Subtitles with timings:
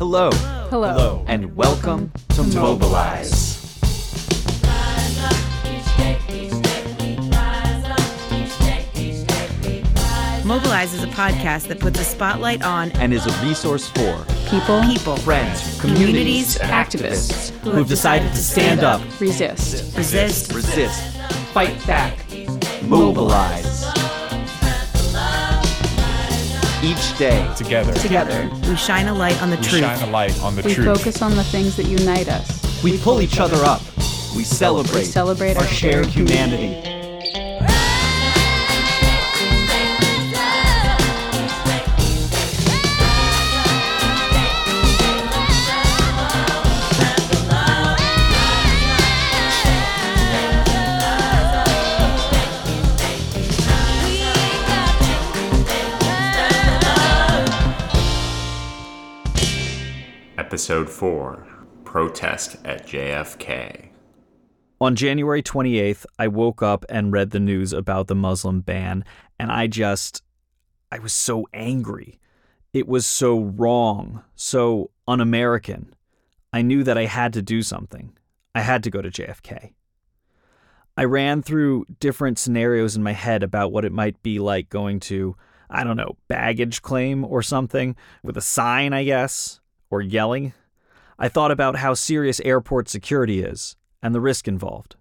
[0.00, 0.30] Hello.
[0.70, 0.88] Hello.
[0.88, 1.24] Hello.
[1.28, 3.60] And welcome to Mobilize.
[10.42, 14.80] Mobilize is a podcast that puts a spotlight on And is a resource for People,
[14.84, 19.94] people, friends, communities, activists, who've decided to stand up, resist.
[19.98, 21.18] resist, resist,
[21.52, 22.16] fight back,
[22.84, 23.69] mobilize.
[26.82, 29.80] Each day, Together, Together, we shine a light on the we truth.
[29.82, 30.86] shine a light on the we truth.
[30.86, 32.82] focus on the things that unite us.
[32.82, 33.82] we pull each other up.
[34.34, 36.89] We celebrate, We celebrate our our shared shared humanity.
[60.70, 61.46] Episode 4
[61.82, 63.88] Protest at JFK.
[64.80, 69.04] On January 28th, I woke up and read the news about the Muslim ban,
[69.36, 70.22] and I just,
[70.92, 72.20] I was so angry.
[72.72, 75.92] It was so wrong, so un American.
[76.52, 78.16] I knew that I had to do something.
[78.54, 79.72] I had to go to JFK.
[80.96, 85.00] I ran through different scenarios in my head about what it might be like going
[85.00, 85.34] to,
[85.68, 89.58] I don't know, baggage claim or something, with a sign, I guess,
[89.90, 90.54] or yelling.
[91.20, 94.96] I thought about how serious airport security is and the risk involved.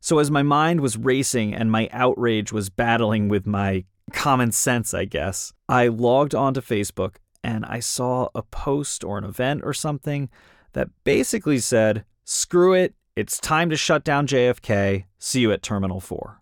[0.00, 4.94] So, as my mind was racing and my outrage was battling with my common sense,
[4.94, 9.74] I guess, I logged onto Facebook and I saw a post or an event or
[9.74, 10.30] something
[10.74, 16.00] that basically said, screw it, it's time to shut down JFK, see you at Terminal
[16.00, 16.40] 4.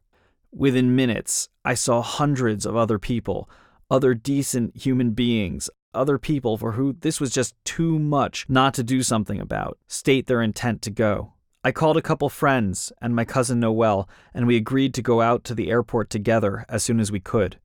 [0.52, 3.48] Within minutes, I saw hundreds of other people,
[3.90, 8.82] other decent human beings, other people for who this was just too much not to
[8.82, 11.32] do something about, state their intent to go.
[11.62, 15.44] I called a couple friends and my cousin Noel, and we agreed to go out
[15.44, 17.58] to the airport together as soon as we could.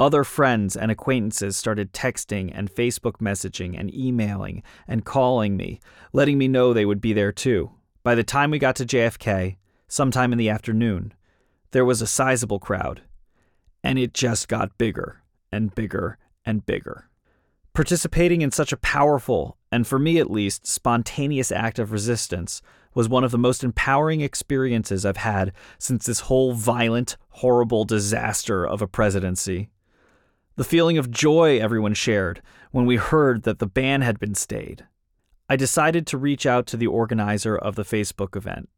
[0.00, 5.80] Other friends and acquaintances started texting and Facebook messaging and emailing and calling me,
[6.12, 7.72] letting me know they would be there too.
[8.04, 9.56] By the time we got to JFK,
[9.88, 11.12] sometime in the afternoon,
[11.72, 13.02] there was a sizable crowd,
[13.82, 16.16] and it just got bigger and bigger
[16.46, 17.08] and bigger.
[17.78, 22.60] Participating in such a powerful, and for me at least, spontaneous act of resistance
[22.92, 28.66] was one of the most empowering experiences I've had since this whole violent, horrible disaster
[28.66, 29.70] of a presidency.
[30.56, 34.84] The feeling of joy everyone shared when we heard that the ban had been stayed.
[35.48, 38.68] I decided to reach out to the organizer of the Facebook event,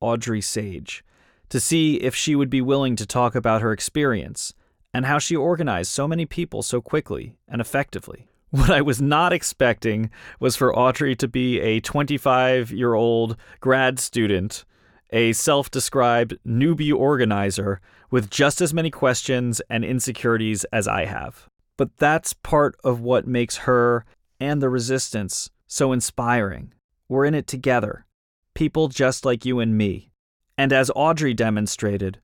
[0.00, 1.04] Audrey Sage,
[1.48, 4.54] to see if she would be willing to talk about her experience
[4.92, 8.28] and how she organized so many people so quickly and effectively.
[8.54, 13.98] What I was not expecting was for Audrey to be a 25 year old grad
[13.98, 14.64] student,
[15.10, 17.80] a self described newbie organizer
[18.12, 21.48] with just as many questions and insecurities as I have.
[21.76, 24.04] But that's part of what makes her
[24.38, 26.72] and the resistance so inspiring.
[27.08, 28.06] We're in it together,
[28.54, 30.12] people just like you and me.
[30.56, 32.20] And as Audrey demonstrated,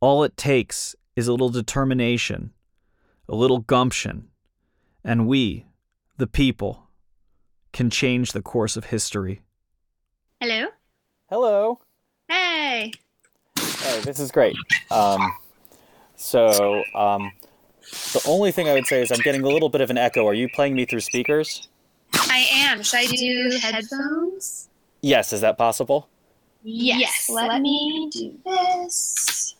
[0.00, 2.52] all it takes is a little determination,
[3.28, 4.30] a little gumption,
[5.04, 5.67] and we,
[6.18, 6.88] the people,
[7.72, 9.40] can change the course of history.
[10.40, 10.66] Hello.
[11.30, 11.80] Hello.
[12.28, 12.92] Hey.
[13.56, 14.56] Hey, this is great.
[14.90, 15.32] Um,
[16.16, 17.32] so, um,
[18.12, 20.26] the only thing I would say is I'm getting a little bit of an echo.
[20.26, 21.68] Are you playing me through speakers?
[22.14, 22.82] I am.
[22.82, 24.68] Should I do headphones?
[25.00, 26.08] Yes, is that possible?
[26.64, 27.30] Yes.
[27.30, 29.54] Let me do this.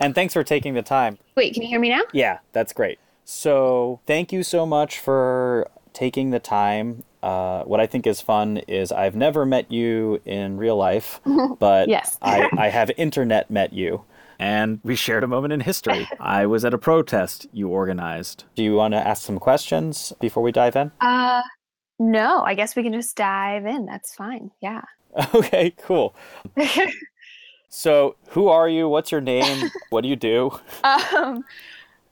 [0.00, 1.18] And thanks for taking the time.
[1.36, 2.02] Wait, can you hear me now?
[2.12, 2.98] Yeah, that's great.
[3.28, 7.02] So, thank you so much for taking the time.
[7.24, 11.20] Uh, what I think is fun is I've never met you in real life,
[11.58, 12.16] but Yes.
[12.22, 14.04] I, I have internet met you.
[14.38, 16.06] And we shared a moment in history.
[16.20, 18.44] I was at a protest you organized.
[18.54, 20.92] Do you want to ask some questions before we dive in?
[21.00, 21.42] Uh,
[21.98, 22.42] no.
[22.42, 23.86] I guess we can just dive in.
[23.86, 24.52] That's fine.
[24.62, 24.82] Yeah.
[25.34, 26.14] Okay, cool.
[27.70, 28.86] So, who are you?
[28.88, 29.70] What's your name?
[29.90, 30.60] what do you do?
[30.84, 31.42] um,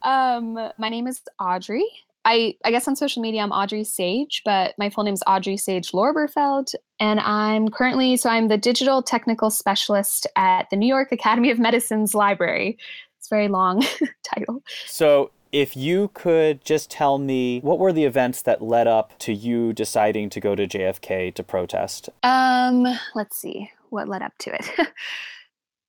[0.05, 1.85] um, my name is Audrey.
[2.25, 5.57] I, I guess on social media I'm Audrey Sage, but my full name is Audrey
[5.57, 11.13] Sage Lorberfeld, and I'm currently so I'm the digital technical specialist at the New York
[11.13, 12.79] Academy of Medicine's library.
[13.19, 13.85] It's a very long
[14.23, 14.63] title.
[14.87, 19.33] So, if you could just tell me what were the events that led up to
[19.33, 22.09] you deciding to go to JFK to protest?
[22.25, 24.71] Um, let's see what led up to it.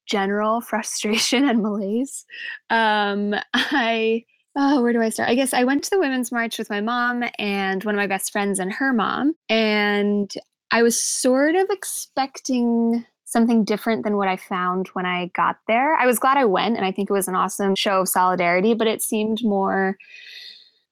[0.06, 2.25] General frustration and malaise.
[2.69, 4.25] Um, I
[4.57, 5.30] Oh, where do I start?
[5.30, 8.07] I guess I went to the Women's March with my mom and one of my
[8.07, 9.34] best friends and her mom.
[9.50, 10.34] And
[10.72, 15.96] I was sort of expecting something different than what I found when I got there.
[15.96, 18.74] I was glad I went and I think it was an awesome show of solidarity,
[18.74, 19.98] but it seemed more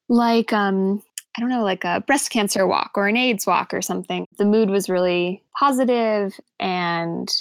[0.09, 1.01] like um
[1.37, 4.27] I don't know, like a breast cancer walk or an AIDS walk or something.
[4.37, 7.33] The mood was really positive and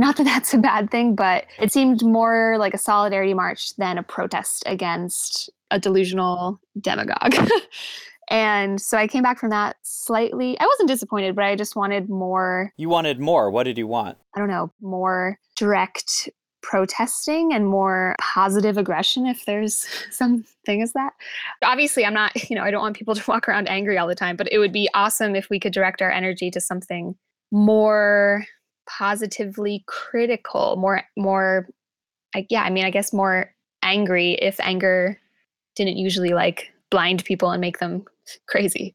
[0.00, 3.98] not that that's a bad thing, but it seemed more like a solidarity march than
[3.98, 7.36] a protest against a delusional demagogue.
[8.30, 10.58] and so I came back from that slightly.
[10.58, 12.72] I wasn't disappointed, but I just wanted more.
[12.78, 13.50] You wanted more.
[13.50, 14.16] What did you want?
[14.34, 16.30] I don't know, more direct
[16.62, 21.12] protesting and more positive aggression if there's some thing as that.
[21.62, 24.14] Obviously, I'm not, you know, I don't want people to walk around angry all the
[24.14, 27.16] time, but it would be awesome if we could direct our energy to something
[27.52, 28.46] more
[28.88, 31.68] positively critical, more more
[32.34, 35.18] like, yeah, I mean, I guess more angry if anger
[35.76, 38.04] didn't usually like blind people and make them
[38.48, 38.94] crazy.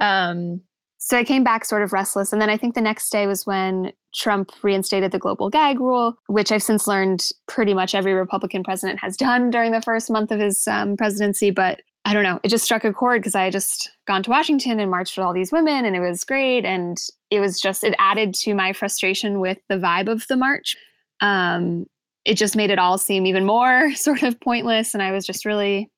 [0.00, 0.60] Um,
[0.98, 2.32] so I came back sort of restless.
[2.32, 6.16] And then I think the next day was when Trump reinstated the global gag rule,
[6.26, 10.32] which I've since learned pretty much every Republican president has done during the first month
[10.32, 11.52] of his um, presidency.
[11.52, 14.30] But I don't know, it just struck a chord because I had just gone to
[14.30, 16.64] Washington and marched with all these women and it was great.
[16.64, 16.98] And
[17.30, 20.76] it was just, it added to my frustration with the vibe of the march.
[21.20, 21.86] Um,
[22.24, 24.94] it just made it all seem even more sort of pointless.
[24.94, 25.90] And I was just really,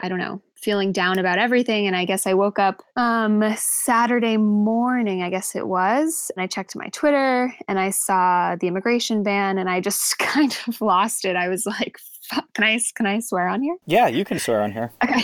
[0.00, 1.86] I don't know, feeling down about everything.
[1.86, 6.46] And I guess I woke up um, Saturday morning, I guess it was, and I
[6.46, 11.24] checked my Twitter and I saw the immigration ban and I just kind of lost
[11.26, 11.36] it.
[11.36, 13.76] I was like, fuck, can I, can I swear on here?
[13.86, 14.90] Yeah, you can swear on here.
[15.04, 15.22] Okay.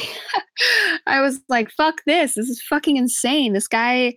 [1.06, 2.34] I was like, fuck this.
[2.34, 3.54] This is fucking insane.
[3.54, 4.14] This guy,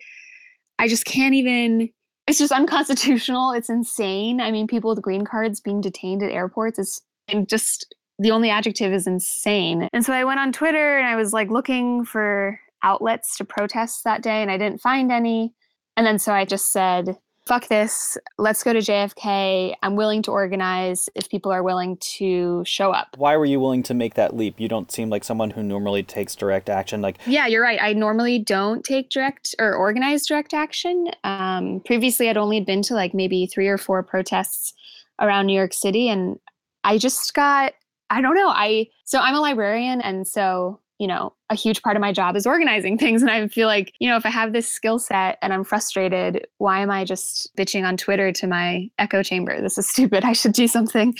[0.83, 1.89] I just can't even.
[2.27, 3.53] It's just unconstitutional.
[3.53, 4.41] It's insane.
[4.41, 7.01] I mean, people with green cards being detained at airports is
[7.45, 9.87] just the only adjective is insane.
[9.93, 14.03] And so I went on Twitter and I was like looking for outlets to protest
[14.03, 15.53] that day and I didn't find any.
[15.95, 19.73] And then so I just said, fuck this, let's go to JFK.
[19.83, 23.15] I'm willing to organize if people are willing to show up.
[23.17, 24.59] Why were you willing to make that leap?
[24.59, 27.01] You don't seem like someone who normally takes direct action.
[27.01, 27.79] Like, yeah, you're right.
[27.81, 31.07] I normally don't take direct or organize direct action.
[31.23, 34.73] Um, previously, I'd only been to like maybe three or four protests
[35.19, 36.39] around New York City, and
[36.83, 37.73] I just got
[38.09, 38.49] I don't know.
[38.49, 42.35] I so I'm a librarian and so, you know, a huge part of my job
[42.35, 45.37] is organizing things and I feel like, you know, if I have this skill set
[45.41, 49.61] and I'm frustrated, why am I just bitching on Twitter to my echo chamber?
[49.61, 50.23] This is stupid.
[50.23, 51.15] I should do something.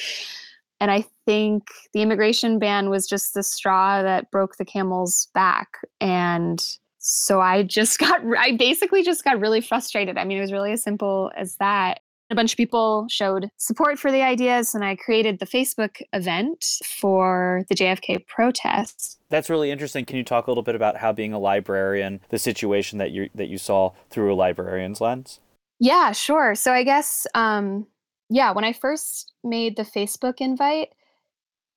[0.80, 5.78] And I think the immigration ban was just the straw that broke the camel's back
[6.02, 6.64] and
[7.06, 10.18] so I just got I basically just got really frustrated.
[10.18, 12.00] I mean, it was really as simple as that
[12.30, 16.66] a bunch of people showed support for the ideas and i created the facebook event
[16.84, 20.06] for the jfk protests that's really interesting.
[20.06, 23.32] Can you talk a little bit about how being a librarian the situation that you
[23.34, 25.40] that you saw through a librarian's lens?
[25.80, 26.54] Yeah sure.
[26.54, 27.88] So i guess um
[28.30, 30.90] yeah when i first made the facebook invite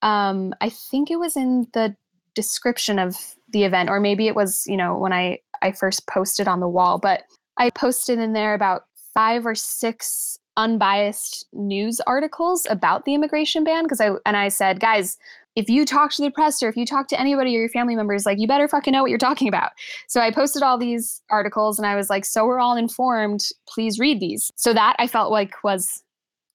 [0.02, 1.94] um i think it was in the
[2.34, 3.16] description of
[3.52, 6.68] the event or maybe it was you know when i i first posted on the
[6.68, 7.22] wall but
[7.58, 8.84] i posted in there about
[9.16, 14.78] five or six unbiased news articles about the immigration ban because I and I said,
[14.78, 15.16] guys,
[15.56, 17.96] if you talk to the press or if you talk to anybody or your family
[17.96, 19.72] members, like you better fucking know what you're talking about.
[20.06, 23.48] So I posted all these articles and I was like, so we're all informed.
[23.66, 24.52] Please read these.
[24.56, 26.02] So that I felt like was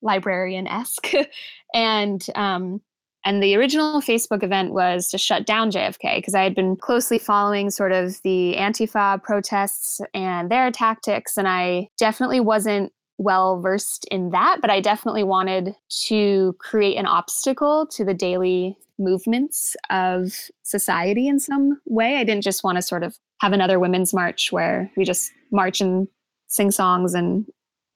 [0.03, 1.13] librarian esque,
[1.73, 2.79] and um,
[3.25, 7.19] and the original Facebook event was to shut down JFK because I had been closely
[7.19, 11.37] following sort of the Antifa protests and their tactics.
[11.37, 15.75] And I definitely wasn't well versed in that, but I definitely wanted
[16.07, 22.17] to create an obstacle to the daily movements of society in some way.
[22.17, 25.81] I didn't just want to sort of have another women's march where we just march
[25.81, 26.07] and
[26.47, 27.45] sing songs and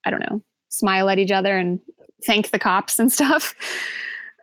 [0.05, 1.79] I don't know, smile at each other and
[2.24, 3.55] thank the cops and stuff.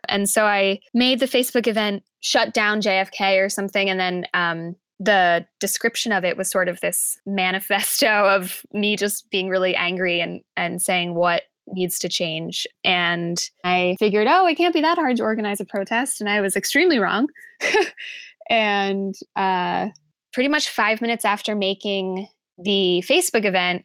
[0.08, 3.88] And so I made the Facebook event shut down JFK or something.
[3.88, 9.30] And then um, the description of it was sort of this manifesto of me just
[9.30, 12.66] being really angry and, and saying what needs to change.
[12.84, 16.20] And I figured, oh, it can't be that hard to organize a protest.
[16.20, 17.28] And I was extremely wrong.
[18.50, 19.88] and uh,
[20.32, 22.26] pretty much five minutes after making
[22.58, 23.84] the Facebook event,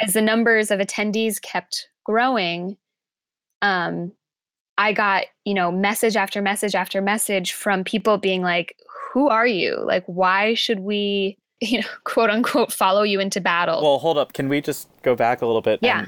[0.00, 2.76] as the numbers of attendees kept growing,
[3.62, 4.12] um,
[4.78, 8.76] I got, you know, message after message after message from people being like,
[9.12, 9.78] who are you?
[9.84, 13.82] Like, why should we, you know, quote unquote, follow you into battle?
[13.82, 14.32] Well, hold up.
[14.32, 15.80] Can we just go back a little bit?
[15.82, 16.06] Yeah.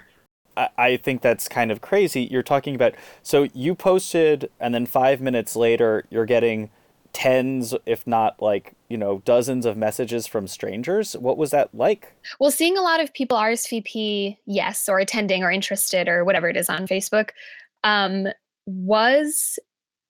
[0.57, 2.23] I, I think that's kind of crazy.
[2.31, 6.71] You're talking about, so you posted, and then five minutes later, you're getting
[7.13, 11.17] tens, if not like, you know, dozens of messages from strangers.
[11.17, 12.15] What was that like?
[12.39, 16.57] Well, seeing a lot of people RSVP, yes, or attending or interested or whatever it
[16.57, 17.31] is on Facebook,
[17.85, 18.27] um,
[18.67, 19.59] was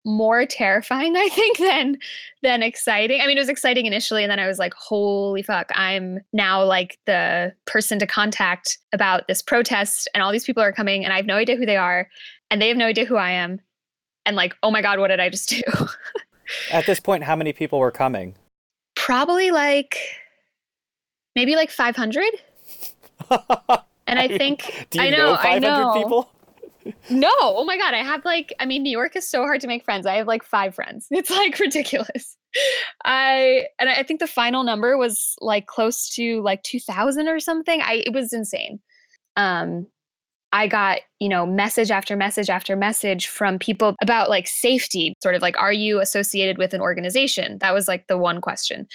[0.05, 1.99] more terrifying, I think, than
[2.43, 3.21] than exciting.
[3.21, 5.71] I mean, it was exciting initially, and then I was like, "Holy fuck!
[5.75, 10.73] I'm now like the person to contact about this protest, and all these people are
[10.73, 12.09] coming, and I have no idea who they are,
[12.51, 13.61] and they have no idea who I am,
[14.25, 15.63] and like, oh my god, what did I just do?"
[16.71, 18.37] At this point, how many people were coming?
[18.95, 19.99] Probably like
[21.35, 22.25] maybe like 500.
[24.07, 25.93] and I think Do you I know, know 500 I know.
[26.03, 26.31] people?
[27.11, 29.67] No, oh my god, I have like I mean New York is so hard to
[29.67, 30.07] make friends.
[30.07, 31.07] I have like 5 friends.
[31.11, 32.37] It's like ridiculous.
[33.05, 37.81] I and I think the final number was like close to like 2000 or something.
[37.83, 38.81] I it was insane.
[39.37, 39.87] Um
[40.53, 45.35] I got, you know, message after message after message from people about like safety, sort
[45.35, 47.59] of like, are you associated with an organization?
[47.61, 48.87] That was like the one question.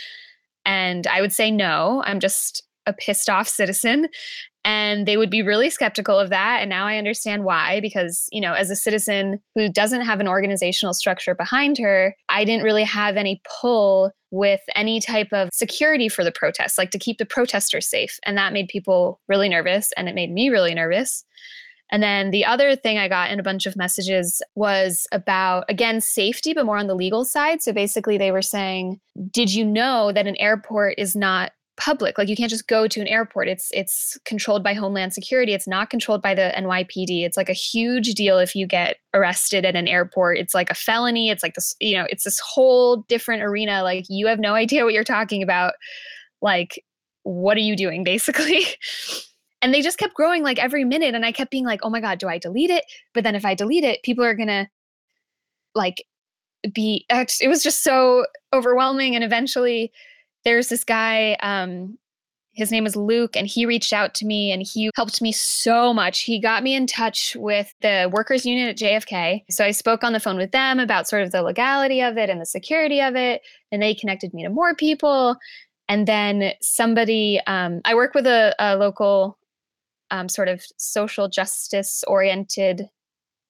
[0.66, 4.08] And I would say no, I'm just a pissed off citizen.
[4.64, 6.60] And they would be really skeptical of that.
[6.62, 10.28] And now I understand why, because, you know, as a citizen who doesn't have an
[10.28, 16.10] organizational structure behind her, I didn't really have any pull with any type of security
[16.10, 18.20] for the protests, like to keep the protesters safe.
[18.24, 19.92] And that made people really nervous.
[19.98, 21.26] And it made me really nervous.
[21.92, 26.00] And then the other thing I got in a bunch of messages was about, again,
[26.00, 27.62] safety, but more on the legal side.
[27.62, 32.28] So basically, they were saying, Did you know that an airport is not public like
[32.28, 33.48] you can't just go to an airport.
[33.48, 35.54] It's it's controlled by homeland security.
[35.54, 39.66] It's not controlled by the NYPD it's like a huge deal if you get arrested
[39.66, 40.38] at an airport.
[40.38, 41.30] It's like a felony.
[41.30, 43.84] It's like this you know it's this whole different arena.
[43.84, 45.74] Like you have no idea what you're talking about.
[46.42, 46.84] Like
[47.24, 48.66] what are you doing basically?
[49.64, 51.16] And they just kept growing like every minute.
[51.16, 52.86] And i kept being like oh my god do i delete it?
[53.14, 54.70] But then if i delete it people are gonna
[55.74, 56.04] like
[56.74, 59.16] be uh, it was just so overwhelming.
[59.16, 59.92] And eventually
[60.44, 61.98] there's this guy um
[62.54, 65.94] his name is Luke and he reached out to me and he helped me so
[65.94, 66.24] much.
[66.24, 69.46] He got me in touch with the workers union at JFK.
[69.50, 72.30] So I spoke on the phone with them about sort of the legality of it
[72.30, 75.38] and the security of it and they connected me to more people.
[75.88, 79.38] And then somebody um, I work with a, a local
[80.10, 82.90] um, sort of social justice oriented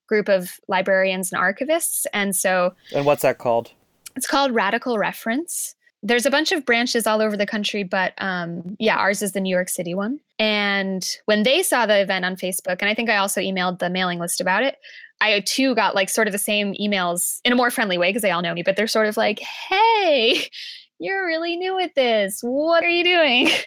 [0.07, 2.05] group of librarians and archivists.
[2.13, 3.71] And so And what's that called?
[4.15, 5.75] it's called Radical Reference.
[6.03, 9.39] There's a bunch of branches all over the country, but um, yeah, ours is the
[9.39, 10.20] New York City one.
[10.39, 13.89] And when they saw the event on Facebook, and I think I also emailed the
[13.89, 14.77] mailing list about it,
[15.22, 18.24] I too got like sort of the same emails in a more friendly way because
[18.24, 20.50] they all know me, but they're sort of like, hey,
[21.01, 22.39] you're really new at this.
[22.41, 23.50] What are you doing?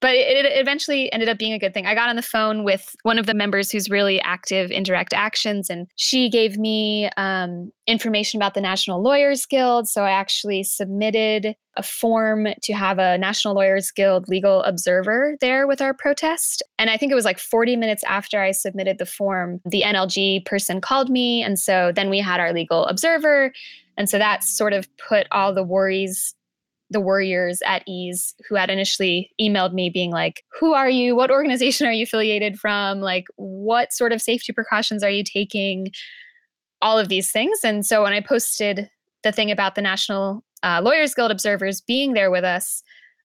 [0.00, 1.86] But it, it, eventually ended up being a good thing.
[1.86, 5.14] I got on the phone with one of the members who's really active in direct
[5.14, 9.88] actions, and she gave me um, information about the National Lawyers Guild.
[9.88, 15.66] So I actually submitted a form to have a National Lawyers Guild legal observer there
[15.66, 16.62] with our protest.
[16.78, 20.44] And I think it was like 40 minutes after I submitted the form, the NLG
[20.44, 21.42] person called me.
[21.42, 23.54] And so then we had our legal observer.
[23.96, 26.34] And so that sort of put all the worries
[26.94, 31.14] the warriors at ease who had initially emailed me being like who are you?
[31.14, 33.00] What organization are you affiliated from?
[33.00, 35.92] Like what sort of safety precautions are you taking?
[36.80, 37.58] All of these things.
[37.62, 38.88] And so when i posted
[39.24, 42.82] the thing about the national uh, lawyers guild observers being there with us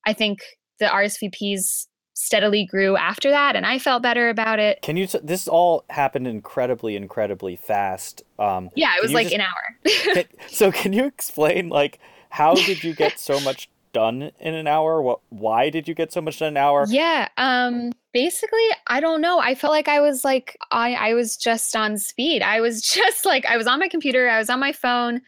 [0.08, 0.40] i think
[0.80, 1.86] the rsvps
[2.20, 5.08] steadily grew after that and i felt better about it Can you?
[5.08, 8.22] T- this all happened incredibly, incredibly fast.
[8.38, 9.78] Um, yeah it was like just- an hour
[10.14, 12.00] can- so can you explain like
[12.30, 15.02] how did you get so much done in an hour?
[15.02, 15.20] What?
[15.30, 16.86] Why did you get so much done in an hour?
[16.90, 17.28] Yeah.
[17.38, 19.40] Um basically, I don't know.
[19.40, 22.44] I felt like I was like I I was just on speed.
[22.44, 25.22] I was just like I was on my computer, I was on my phone.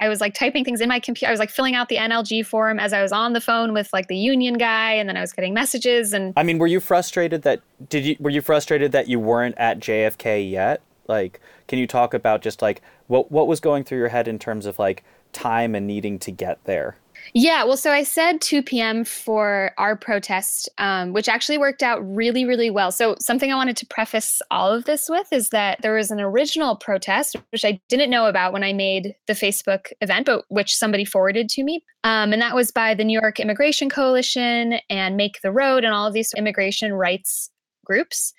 [0.00, 1.28] I was like typing things in my computer.
[1.28, 3.92] I was like filling out the NLG form as I was on the phone with
[3.92, 6.80] like the union guy and then I was getting messages and I mean, were you
[6.80, 10.82] frustrated that did you were you frustrated that you weren't at JFK yet?
[11.06, 14.38] Like, can you talk about just like what what was going through your head in
[14.38, 16.96] terms of like time and needing to get there?
[17.32, 19.04] Yeah, well, so I said 2 p.m.
[19.04, 22.92] for our protest, um, which actually worked out really, really well.
[22.92, 26.20] So, something I wanted to preface all of this with is that there was an
[26.20, 30.76] original protest, which I didn't know about when I made the Facebook event, but which
[30.76, 31.82] somebody forwarded to me.
[32.04, 35.94] Um, and that was by the New York Immigration Coalition and Make the Road and
[35.94, 37.50] all of these immigration rights
[37.84, 38.34] groups.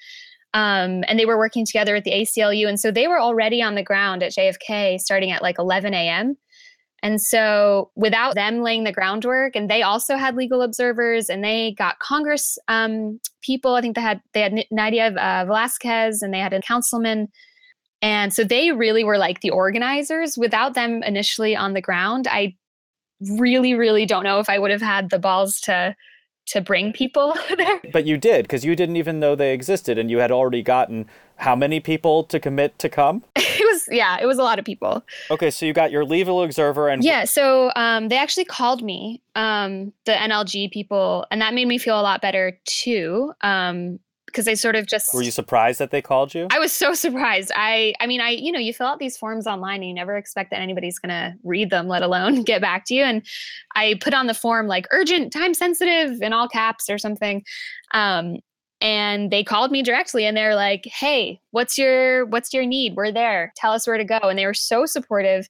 [0.54, 2.68] Um, and they were working together at the ACLU.
[2.68, 6.38] And so they were already on the ground at JFK starting at like 11 a.m.
[7.06, 11.76] And so, without them laying the groundwork, and they also had legal observers, and they
[11.78, 13.76] got Congress um, people.
[13.76, 17.28] I think they had they had Nadia uh, Velázquez, and they had a councilman.
[18.02, 20.36] And so they really were like the organizers.
[20.36, 22.56] Without them initially on the ground, I
[23.38, 25.96] really, really don't know if I would have had the balls to
[26.48, 27.82] to bring people there.
[27.94, 31.06] But you did, because you didn't even know they existed, and you had already gotten
[31.36, 33.24] how many people to commit to come?
[33.88, 35.04] was yeah, it was a lot of people.
[35.32, 39.22] Okay, so you got your legal observer and Yeah, so um, they actually called me,
[39.36, 43.34] um, the NLG people, and that made me feel a lot better too.
[43.42, 46.48] Um, because they sort of just were you surprised that they called you?
[46.52, 47.54] I was so surprised.
[47.56, 50.18] I I mean, I you know, you fill out these forms online and you never
[50.18, 53.04] expect that anybody's going to read them, let alone get back to you.
[53.04, 53.26] And
[53.76, 57.46] I put on the form like urgent, time sensitive in all caps or something.
[57.94, 58.40] Um
[58.82, 62.96] and they called me directly and they're like, "Hey, what's your what's your need?
[62.96, 63.54] We're there.
[63.56, 65.48] Tell us where to go." And they were so supportive.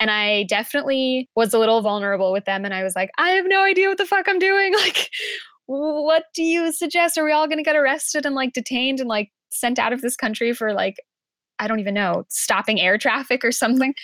[0.00, 3.46] And I definitely was a little vulnerable with them and I was like, "I have
[3.46, 5.10] no idea what the fuck I'm doing." Like
[5.66, 7.16] what do you suggest?
[7.16, 10.02] Are we all going to get arrested and like detained and like sent out of
[10.02, 10.96] this country for like,
[11.58, 13.94] I don't even know, stopping air traffic or something?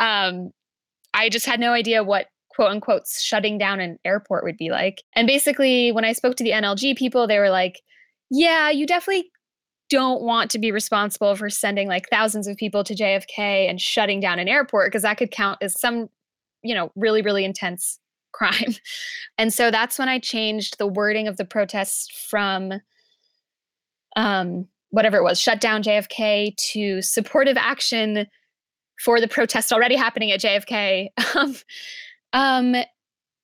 [0.00, 0.50] Um,
[1.12, 5.02] I just had no idea what quote unquote shutting down an airport would be like.
[5.14, 7.82] And basically, when I spoke to the NLG people, they were like,
[8.34, 9.30] yeah, you definitely
[9.88, 14.18] don't want to be responsible for sending like thousands of people to JFK and shutting
[14.18, 16.08] down an airport because that could count as some,
[16.62, 18.00] you know, really, really intense
[18.32, 18.74] crime.
[19.38, 22.72] And so that's when I changed the wording of the protest from
[24.16, 28.26] um, whatever it was, shut down JFK to supportive action
[29.00, 31.08] for the protest already happening at JFK.
[31.36, 31.54] um,
[32.32, 32.84] um,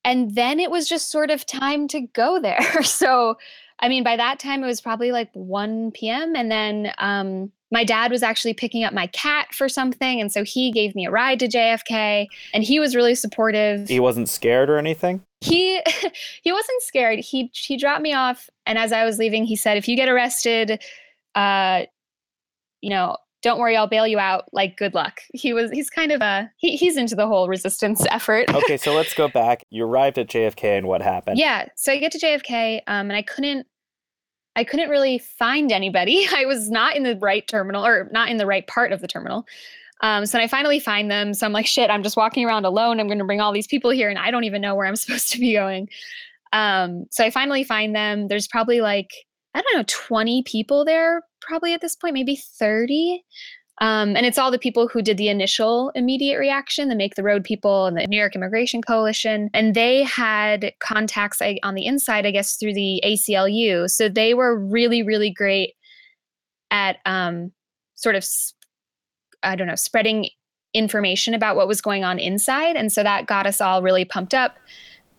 [0.05, 2.61] and then it was just sort of time to go there.
[2.83, 3.37] so,
[3.81, 6.37] I mean, by that time it was probably like 1 p.m.
[6.37, 10.45] And then um, my dad was actually picking up my cat for something and so
[10.45, 13.89] he gave me a ride to JFK and he was really supportive.
[13.89, 15.23] He wasn't scared or anything?
[15.41, 15.81] He
[16.43, 17.21] he wasn't scared.
[17.21, 20.09] He he dropped me off and as I was leaving he said if you get
[20.09, 20.83] arrested
[21.35, 21.85] uh
[22.81, 25.21] you know don't worry I'll bail you out like good luck.
[25.33, 28.53] He was he's kind of a he, he's into the whole resistance effort.
[28.53, 29.65] okay, so let's go back.
[29.71, 31.39] You arrived at JFK and what happened?
[31.39, 33.67] Yeah, so I get to JFK um and I couldn't
[34.57, 36.27] I couldn't really find anybody.
[36.35, 39.09] I was not in the right terminal or not in the right part of the
[39.09, 39.47] terminal.
[40.03, 41.35] Um, so I finally find them.
[41.35, 43.01] So I'm like, shit, I'm just walking around alone.
[43.01, 44.97] I'm going to bring all these people here and I don't even know where I'm
[44.97, 45.89] supposed to be going.
[46.53, 48.29] Um, so I finally find them.
[48.29, 49.11] There's probably like,
[49.55, 53.23] I don't know, 20 people there, probably at this point, maybe 30.
[53.81, 57.23] Um, and it's all the people who did the initial immediate reaction, the Make the
[57.23, 59.49] Road people and the New York Immigration Coalition.
[59.55, 63.89] And they had contacts on the inside, I guess, through the ACLU.
[63.89, 65.75] So they were really, really great
[66.71, 67.53] at um,
[67.95, 68.27] sort of,
[69.43, 70.29] I don't know, spreading
[70.75, 72.77] information about what was going on inside.
[72.77, 74.57] And so that got us all really pumped up.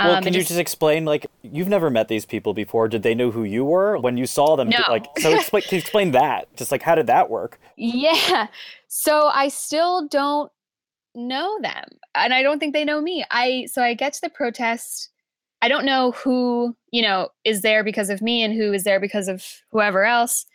[0.04, 1.06] Well, um, can you just, explain?
[1.06, 2.88] Like, you've never met these people before.
[2.88, 4.70] Did they know who you were when you saw them?
[4.70, 4.80] No.
[4.90, 6.54] Like, so explain, can you explain that?
[6.56, 7.60] Just like, how did that work?
[7.78, 8.48] Yeah.
[8.88, 10.52] So I still don't
[11.16, 11.86] know them,
[12.16, 13.26] and I don't think they know me.
[13.32, 15.10] I so I get to the protest.
[15.62, 19.00] I don't know who you know is there because of me and who is there
[19.00, 20.46] because of whoever else.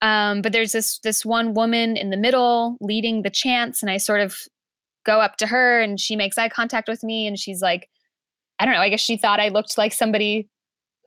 [0.00, 3.96] Um, but there's this this one woman in the middle leading the chants, and I
[3.96, 4.38] sort of
[5.04, 7.88] go up to her, and she makes eye contact with me, and she's like
[8.58, 10.48] I don't know, I guess she thought I looked like somebody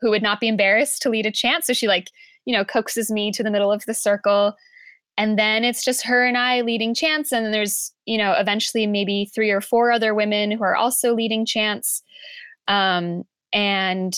[0.01, 1.65] who would not be embarrassed to lead a chant.
[1.65, 2.09] So she like,
[2.45, 4.55] you know, coaxes me to the middle of the circle.
[5.17, 7.31] And then it's just her and I leading chants.
[7.31, 11.13] And then there's, you know, eventually maybe three or four other women who are also
[11.13, 12.01] leading chants.
[12.67, 14.17] Um, and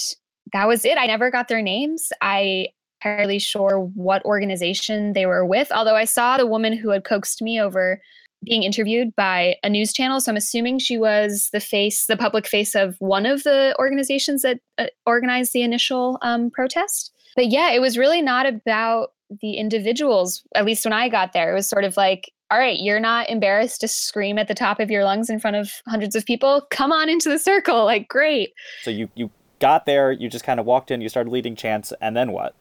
[0.54, 0.98] that was it.
[0.98, 2.14] I never got their names.
[2.22, 2.68] I
[3.04, 5.72] entirely sure what organization they were with.
[5.72, 8.00] Although I saw the woman who had coaxed me over
[8.44, 10.20] being interviewed by a news channel.
[10.20, 14.42] So I'm assuming she was the face, the public face of one of the organizations
[14.42, 17.12] that uh, organized the initial um, protest.
[17.36, 19.10] But yeah, it was really not about
[19.42, 21.52] the individuals, at least when I got there.
[21.52, 24.80] It was sort of like, all right, you're not embarrassed to scream at the top
[24.80, 26.62] of your lungs in front of hundreds of people.
[26.70, 27.86] Come on into the circle.
[27.86, 28.54] Like, great.
[28.84, 31.94] So you, you got there, you just kind of walked in, you started leading chants,
[32.00, 32.54] and then what?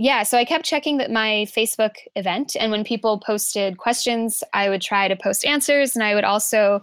[0.00, 4.70] Yeah, so I kept checking that my Facebook event, and when people posted questions, I
[4.70, 6.82] would try to post answers, and I would also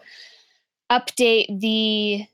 [0.91, 2.25] update the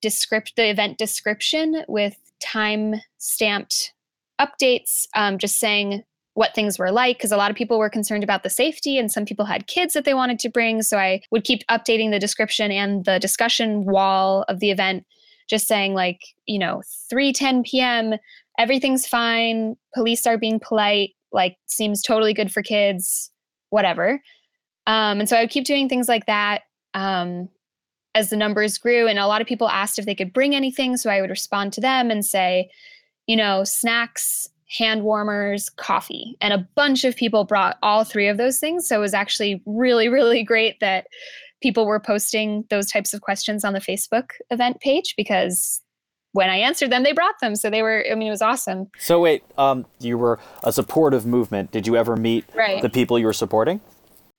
[0.00, 3.92] descript the event description with time stamped
[4.40, 6.02] updates, um, just saying
[6.32, 9.12] what things were like because a lot of people were concerned about the safety and
[9.12, 12.18] some people had kids that they wanted to bring so i would keep updating the
[12.18, 15.06] description and the discussion wall of the event
[15.48, 18.16] just saying like you know 3:10 p.m
[18.58, 19.76] everything's fine.
[19.94, 23.30] Police are being polite, like seems totally good for kids,
[23.70, 24.20] whatever.
[24.86, 26.62] Um, and so I would keep doing things like that
[26.94, 27.48] um,
[28.14, 29.06] as the numbers grew.
[29.08, 30.96] And a lot of people asked if they could bring anything.
[30.96, 32.70] So I would respond to them and say,
[33.26, 36.36] you know, snacks hand warmers, coffee.
[36.40, 38.88] And a bunch of people brought all three of those things.
[38.88, 41.06] So it was actually really, really great that
[41.62, 45.80] people were posting those types of questions on the Facebook event page because
[46.36, 47.56] when I answered them, they brought them.
[47.56, 48.90] So they were, I mean, it was awesome.
[48.98, 51.72] So wait, um, you were a supportive movement.
[51.72, 52.82] Did you ever meet Right.
[52.82, 53.80] the people you were supporting?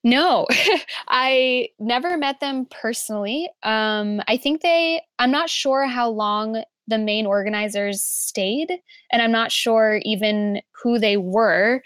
[0.03, 0.45] No,
[1.09, 3.49] I never met them personally.
[3.63, 8.71] Um, I think they, I'm not sure how long the main organizers stayed,
[9.11, 11.81] and I'm not sure even who they were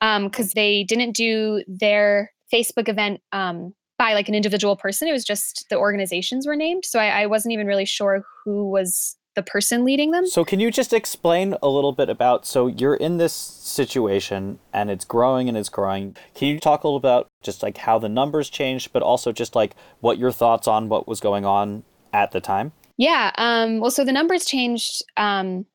[0.00, 5.08] because they didn't do their Facebook event um, by like an individual person.
[5.08, 6.84] It was just the organizations were named.
[6.86, 10.26] So I, I wasn't even really sure who was the person leading them.
[10.26, 14.90] So can you just explain a little bit about so you're in this situation and
[14.90, 16.16] it's growing and it's growing.
[16.34, 19.54] Can you talk a little about just like how the numbers changed, but also just
[19.54, 22.72] like what your thoughts on what was going on at the time?
[22.96, 23.30] Yeah.
[23.36, 25.66] Um, well, so the numbers changed um,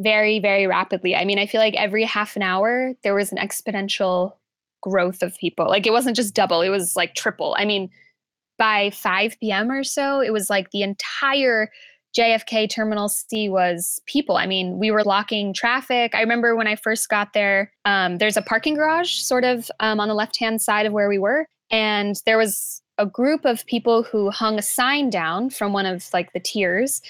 [0.00, 1.14] very, very rapidly.
[1.14, 4.32] I mean, I feel like every half an hour there was an exponential
[4.82, 5.68] growth of people.
[5.68, 7.54] Like it wasn't just double, it was like triple.
[7.58, 7.90] I mean,
[8.56, 9.70] by 5 p.m.
[9.70, 11.70] or so, it was like the entire
[12.16, 14.36] JFK Terminal C was people.
[14.36, 16.14] I mean, we were blocking traffic.
[16.14, 20.00] I remember when I first got there, um, there's a parking garage sort of um,
[20.00, 21.46] on the left hand side of where we were.
[21.70, 26.08] And there was a group of people who hung a sign down from one of
[26.12, 27.02] like the tiers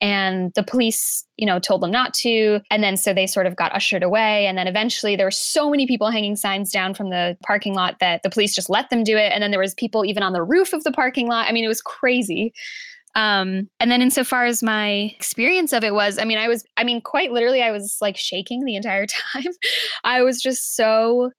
[0.00, 3.56] and the police you know told them not to and then so they sort of
[3.56, 7.08] got ushered away and then eventually there were so many people hanging signs down from
[7.08, 9.72] the parking lot that the police just let them do it and then there was
[9.74, 12.52] people even on the roof of the parking lot i mean it was crazy
[13.16, 16.84] um, and then insofar as my experience of it was i mean i was i
[16.84, 19.52] mean quite literally i was like shaking the entire time
[20.04, 21.30] i was just so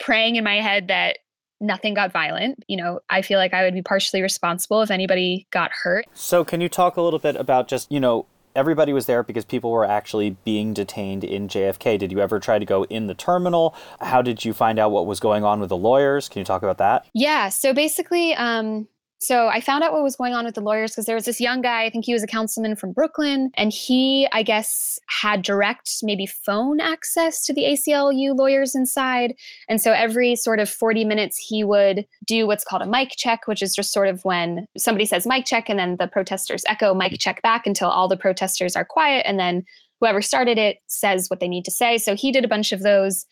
[0.00, 1.18] praying in my head that
[1.60, 5.46] nothing got violent you know i feel like i would be partially responsible if anybody
[5.52, 9.06] got hurt So can you talk a little bit about just, you know, everybody was
[9.06, 11.98] there because people were actually being detained in JFK.
[11.98, 13.74] Did you ever try to go in the terminal?
[14.00, 16.28] How did you find out what was going on with the lawyers?
[16.28, 17.06] Can you talk about that?
[17.14, 17.48] Yeah.
[17.48, 18.88] So basically, um,
[19.22, 21.42] so I found out what was going on with the lawyers because there was this
[21.42, 25.42] young guy, I think he was a councilman from Brooklyn, and he, I guess, had
[25.42, 29.34] direct maybe phone access to the ACLU lawyers inside.
[29.68, 33.46] And so every sort of 40 minutes, he would do what's called a mic check,
[33.46, 36.94] which is just sort of when somebody says mic check and then the protesters echo
[36.94, 39.26] mic check back until all the protesters are quiet.
[39.26, 39.64] And then
[40.00, 41.98] whoever started it says what they need to say.
[41.98, 43.26] So he did a bunch of those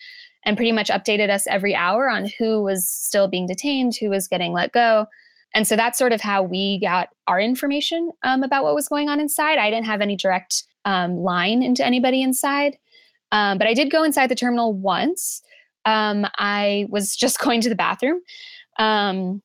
[0.44, 4.28] and pretty much updated us every hour on who was still being detained, who was
[4.28, 5.06] getting let go.
[5.54, 9.08] And so that's sort of how we got our information um, about what was going
[9.08, 9.58] on inside.
[9.58, 12.76] I didn't have any direct um, line into anybody inside,
[13.32, 15.42] um, but I did go inside the terminal once.
[15.84, 18.20] Um, I was just going to the bathroom.
[18.78, 19.42] Um,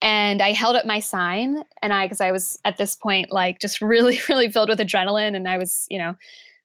[0.00, 3.58] and I held up my sign, and I, because I was at this point like
[3.58, 6.14] just really, really filled with adrenaline, and I was, you know,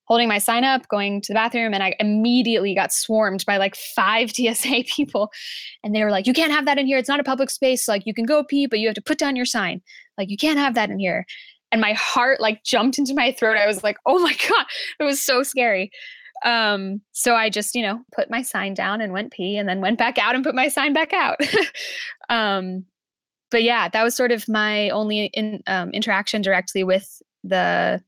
[0.05, 3.75] holding my sign up, going to the bathroom, and I immediately got swarmed by like
[3.75, 5.31] five TSA people.
[5.83, 6.97] And they were like, You can't have that in here.
[6.97, 7.87] It's not a public space.
[7.87, 9.81] Like, you can go pee, but you have to put down your sign.
[10.17, 11.25] Like, you can't have that in here.
[11.71, 13.57] And my heart like jumped into my throat.
[13.57, 14.65] I was like, Oh my God.
[14.99, 15.91] It was so scary.
[16.45, 19.81] Um, so I just, you know, put my sign down and went pee and then
[19.81, 21.39] went back out and put my sign back out.
[22.29, 22.85] um,
[23.49, 28.03] but yeah, that was sort of my only in, um, interaction directly with the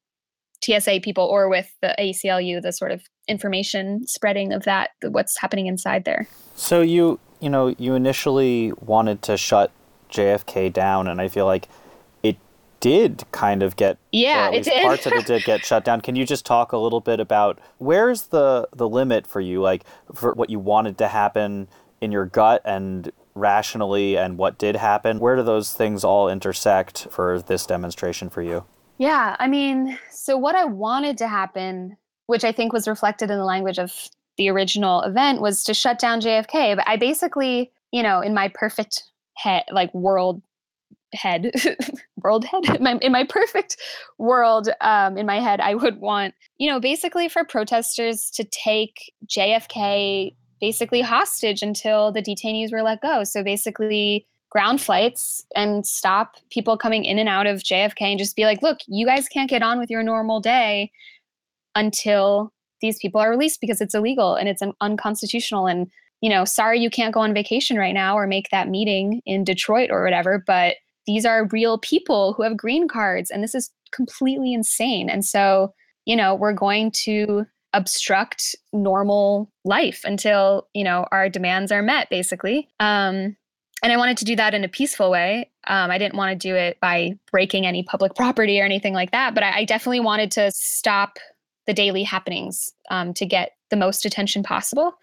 [0.63, 5.67] TSA people or with the ACLU, the sort of information spreading of that, what's happening
[5.67, 6.27] inside there.
[6.55, 9.71] So you, you know, you initially wanted to shut
[10.09, 11.67] JFK down, and I feel like
[12.23, 12.37] it
[12.79, 14.83] did kind of get Yeah, it least did.
[14.83, 16.01] parts of it did get shut down.
[16.01, 19.83] Can you just talk a little bit about where's the the limit for you, like
[20.13, 21.67] for what you wanted to happen
[22.01, 25.19] in your gut and rationally, and what did happen?
[25.19, 28.63] Where do those things all intersect for this demonstration for you?
[28.97, 33.37] Yeah, I mean, so what I wanted to happen, which I think was reflected in
[33.37, 33.93] the language of
[34.37, 36.75] the original event, was to shut down JFK.
[36.77, 39.03] But I basically, you know, in my perfect
[39.35, 40.41] head, like world
[41.13, 41.51] head,
[42.23, 43.77] world head, in my, in my perfect
[44.17, 49.13] world, um, in my head, I would want, you know, basically for protesters to take
[49.27, 53.23] JFK basically hostage until the detainees were let go.
[53.25, 54.25] So basically,
[54.55, 58.61] ground flights and stop people coming in and out of JFK and just be like,
[58.61, 60.93] look, you guys can't get on with your normal day
[61.75, 65.67] until these people are released because it's illegal and it's un- unconstitutional.
[65.67, 65.91] And,
[66.21, 69.43] you know, sorry you can't go on vacation right now or make that meeting in
[69.43, 73.69] Detroit or whatever, but these are real people who have green cards and this is
[73.91, 75.09] completely insane.
[75.09, 75.73] And so,
[76.05, 82.09] you know, we're going to obstruct normal life until, you know, our demands are met,
[82.09, 82.69] basically.
[82.79, 83.35] Um,
[83.83, 85.49] and I wanted to do that in a peaceful way.
[85.67, 89.11] Um, I didn't want to do it by breaking any public property or anything like
[89.11, 89.33] that.
[89.33, 91.17] But I, I definitely wanted to stop
[91.67, 94.93] the daily happenings um, to get the most attention possible.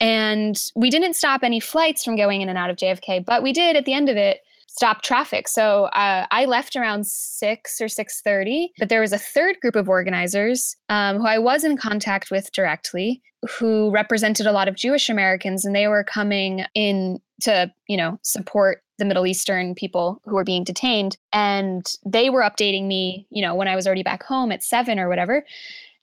[0.00, 3.52] And we didn't stop any flights from going in and out of JFK, but we
[3.52, 4.40] did at the end of it
[4.72, 5.48] stop traffic.
[5.48, 9.76] So uh, I left around six or six thirty, but there was a third group
[9.76, 13.20] of organizers um, who I was in contact with directly,
[13.58, 18.18] who represented a lot of Jewish Americans, and they were coming in to you know
[18.22, 23.42] support the Middle Eastern people who were being detained, and they were updating me, you
[23.42, 25.44] know, when I was already back home at seven or whatever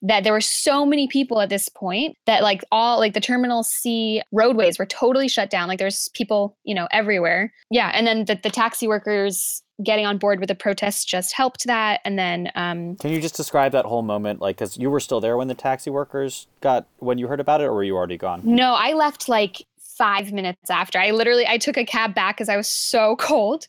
[0.01, 3.63] that there were so many people at this point that like all like the terminal
[3.63, 7.51] c roadways were totally shut down like there's people you know everywhere.
[7.71, 11.65] Yeah and then the, the taxi workers getting on board with the protests just helped
[11.67, 14.99] that and then um Can you just describe that whole moment, like, because you were
[14.99, 17.95] still there when the taxi workers got when you heard about it, or were you
[17.95, 18.41] already gone?
[18.43, 19.65] no i left like
[19.97, 20.99] five minutes after.
[20.99, 23.65] I literally i took a cab back because i was so cold.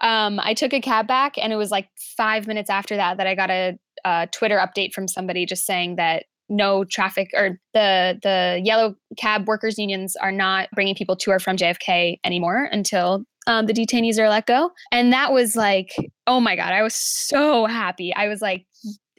[0.00, 3.26] Um i took a cab back and it was like five minutes after that that
[3.28, 8.18] i got a, a twitter update from somebody just saying that no traffic or the
[8.22, 13.24] the yellow cab workers unions are not bringing people to or from jfk anymore until
[13.48, 14.70] um, the detainees are let go.
[14.92, 18.14] And that was like oh my god i was so happy.
[18.14, 18.66] I was like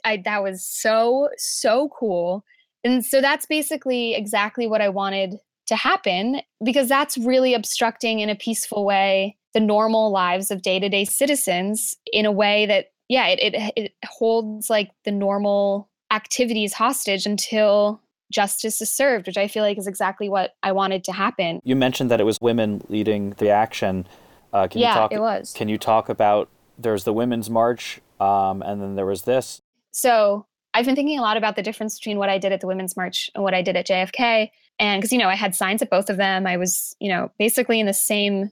[0.05, 2.45] I, that was so so cool.
[2.85, 5.35] And so that's basically exactly what i wanted
[5.67, 11.05] to happen because that's really obstructing in a peaceful way the normal lives of day-to-day
[11.05, 17.25] citizens in a way that yeah it, it, it holds like the normal activities hostage
[17.25, 21.59] until justice is served which i feel like is exactly what i wanted to happen
[21.63, 24.07] You mentioned that it was women leading the action.
[24.53, 25.53] Uh, can Yeah, you talk, it was.
[25.53, 29.61] Can you talk about there's the women's march, um, and then there was this.
[29.91, 32.67] so I've been thinking a lot about the difference between what I did at the
[32.67, 34.51] Women's March and what I did at JFK.
[34.77, 37.31] And because, you know, I had signs at both of them, I was, you know,
[37.39, 38.51] basically in the same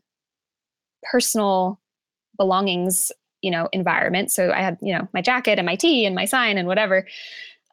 [1.11, 1.79] personal
[2.35, 4.31] belongings, you know, environment.
[4.31, 7.07] So I had, you know, my jacket and my tea and my sign and whatever.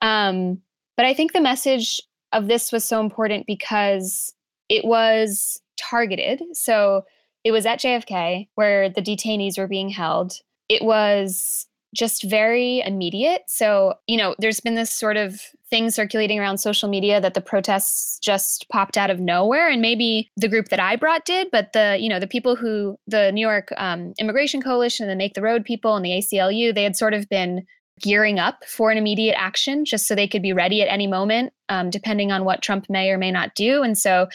[0.03, 0.61] Um,
[0.97, 2.01] but I think the message
[2.33, 4.35] of this was so important because
[4.69, 6.43] it was targeted.
[6.53, 7.05] So
[7.45, 10.41] it was at JFK where the detainees were being held.
[10.69, 13.43] It was just very immediate.
[13.47, 17.41] So, you know, there's been this sort of thing circulating around social media that the
[17.41, 19.69] protests just popped out of nowhere.
[19.69, 22.99] And maybe the group that I brought did, but the, you know, the people who,
[23.07, 26.75] the New York um, Immigration Coalition and the Make the Road people and the ACLU,
[26.75, 27.65] they had sort of been
[28.01, 31.53] gearing up for an immediate action just so they could be ready at any moment,
[31.69, 33.83] um, depending on what Trump may or may not do.
[33.83, 34.27] And so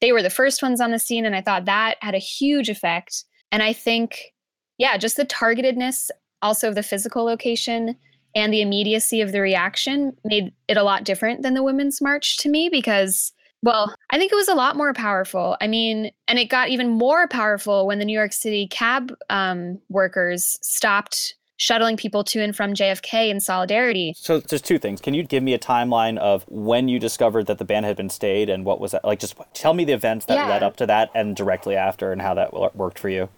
[0.00, 1.26] they were the first ones on the scene.
[1.26, 3.24] And I thought that had a huge effect.
[3.50, 4.32] And I think,
[4.78, 6.10] yeah, just the targetedness
[6.42, 7.96] also the physical location
[8.34, 12.36] and the immediacy of the reaction made it a lot different than the Women's March
[12.38, 13.32] to me because.
[13.60, 15.56] Well, I think it was a lot more powerful.
[15.60, 19.80] I mean, and it got even more powerful when the New York City cab um,
[19.88, 24.14] workers stopped shuttling people to and from JFK in solidarity.
[24.16, 25.00] So there's two things.
[25.00, 28.10] Can you give me a timeline of when you discovered that the ban had been
[28.10, 29.18] stayed, and what was that like?
[29.18, 30.48] Just tell me the events that Yeah.
[30.48, 33.28] led up to that, and directly after, and how that worked for you.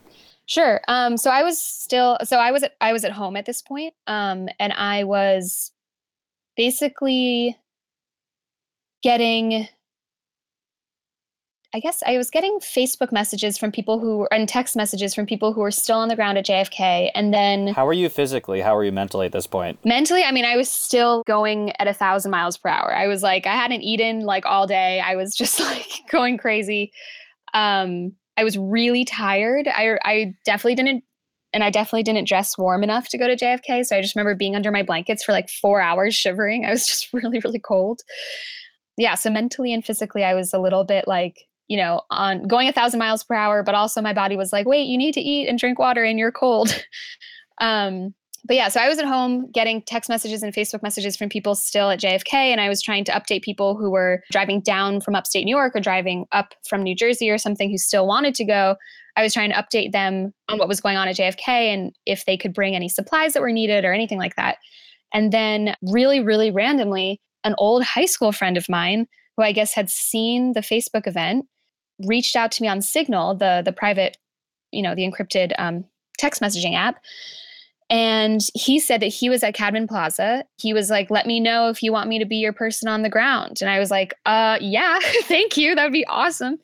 [0.50, 0.80] Sure.
[0.88, 3.62] Um, so I was still so I was at I was at home at this
[3.62, 5.70] point, um, and I was
[6.56, 7.56] basically
[9.00, 9.68] getting
[11.72, 15.24] I guess I was getting Facebook messages from people who were and text messages from
[15.24, 17.12] people who were still on the ground at JFK.
[17.14, 18.60] And then How are you physically?
[18.60, 19.78] How are you mentally at this point?
[19.84, 22.92] mentally, I mean, I was still going at a thousand miles per hour.
[22.92, 24.98] I was like, I hadn't eaten like all day.
[24.98, 26.90] I was just like going crazy.
[27.54, 29.68] Um, I was really tired.
[29.68, 31.04] I I definitely didn't
[31.52, 33.84] and I definitely didn't dress warm enough to go to JFK.
[33.84, 36.64] So I just remember being under my blankets for like four hours shivering.
[36.64, 38.00] I was just really, really cold.
[38.96, 39.14] Yeah.
[39.14, 42.72] So mentally and physically, I was a little bit like, you know, on going a
[42.72, 45.48] thousand miles per hour, but also my body was like, wait, you need to eat
[45.48, 46.84] and drink water and you're cold.
[47.60, 48.14] um,
[48.44, 51.54] but yeah, so I was at home getting text messages and Facebook messages from people
[51.54, 55.14] still at JFK, and I was trying to update people who were driving down from
[55.14, 58.44] upstate New York or driving up from New Jersey or something who still wanted to
[58.44, 58.76] go.
[59.16, 62.24] I was trying to update them on what was going on at JFK and if
[62.24, 64.56] they could bring any supplies that were needed or anything like that.
[65.12, 69.74] And then, really, really randomly, an old high school friend of mine who I guess
[69.74, 71.46] had seen the Facebook event
[72.06, 74.16] reached out to me on Signal, the the private,
[74.70, 75.84] you know, the encrypted um,
[76.18, 77.00] text messaging app.
[77.90, 80.44] And he said that he was at Cadman Plaza.
[80.56, 83.02] He was like, let me know if you want me to be your person on
[83.02, 83.58] the ground.
[83.60, 85.74] And I was like, uh, yeah, thank you.
[85.74, 86.58] That would be awesome.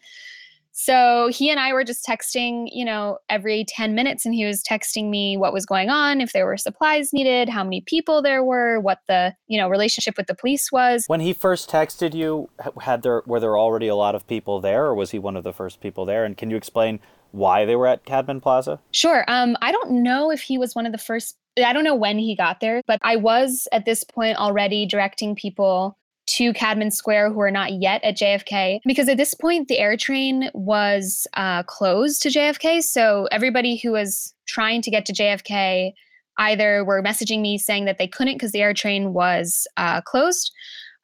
[0.79, 4.63] So he and I were just texting, you know, every 10 minutes, and he was
[4.63, 8.45] texting me what was going on, if there were supplies needed, how many people there
[8.45, 11.05] were, what the, you know, relationship with the police was.
[11.07, 12.51] When he first texted you,
[12.83, 15.45] had there were there already a lot of people there, or was he one of
[15.45, 16.27] the first people there?
[16.27, 17.01] And can you explain
[17.37, 18.81] why they were at Cadman Plaza?
[18.93, 19.25] Sure.
[19.29, 22.19] Um, I don't know if he was one of the first I don't know when
[22.19, 25.97] he got there, but I was at this point already directing people
[26.27, 29.97] to Cadman Square who are not yet at JFK because at this point the air
[29.97, 32.83] train was uh, closed to JFK.
[32.83, 35.93] So everybody who was trying to get to JFK
[36.39, 40.53] either were messaging me saying that they couldn't because the air train was uh, closed,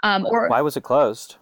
[0.02, 1.36] um, or Why was it closed?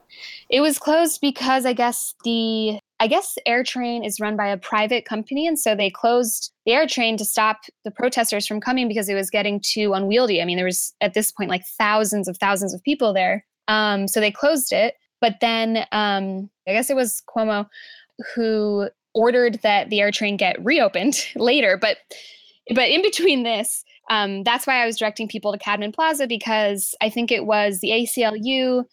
[0.49, 5.07] it was closed because I guess the I guess AirTrain is run by a private
[5.07, 9.15] company, and so they closed the AirTrain to stop the protesters from coming because it
[9.15, 10.43] was getting too unwieldy.
[10.43, 14.07] I mean, there was at this point like thousands of thousands of people there, um,
[14.07, 14.95] so they closed it.
[15.21, 17.67] But then um, I guess it was Cuomo
[18.35, 21.79] who ordered that the AirTrain get reopened later.
[21.81, 21.97] But
[22.75, 26.95] but in between this, um, that's why I was directing people to Cadman Plaza because
[27.01, 28.85] I think it was the ACLU